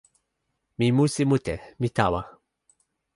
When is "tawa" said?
1.97-2.21